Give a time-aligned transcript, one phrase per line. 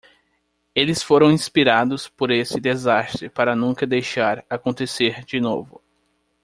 [0.73, 5.79] Eles foram inspirados por esse desastre para nunca deixar acontecer de novo.